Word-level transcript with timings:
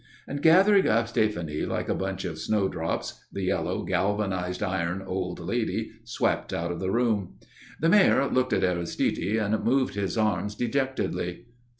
And 0.27 0.41
gathering 0.41 0.87
up 0.87 1.05
Stéphanie 1.05 1.67
like 1.67 1.87
a 1.87 1.93
bunch 1.93 2.25
of 2.25 2.39
snowdrops, 2.39 3.23
the 3.31 3.43
yellow, 3.43 3.83
galvanized 3.83 4.63
iron 4.63 5.03
old 5.03 5.39
lady 5.39 5.91
swept 6.05 6.51
out 6.53 6.71
of 6.71 6.79
the 6.79 6.89
room. 6.89 7.35
The 7.79 7.89
Mayor 7.89 8.27
looked 8.27 8.51
at 8.51 8.63
Aristide 8.63 9.37
and 9.37 9.63
moved 9.63 9.93
his 9.93 10.17
arms 10.17 10.55
dejectedly. 10.55 11.45